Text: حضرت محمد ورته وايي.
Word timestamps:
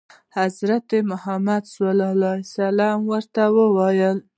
حضرت 0.39 0.89
محمد 1.11 1.63
ورته 3.09 3.43
وايي. 3.75 4.09